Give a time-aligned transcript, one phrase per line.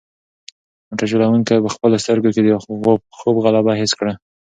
[0.87, 2.47] موټر چلونکی په خپلو سترګو کې د
[3.23, 4.13] خوب غلبه حس کړه.